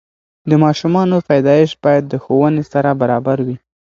[0.49, 3.57] د ماشومانو پیدایش باید د ښوونې سره برابره وي.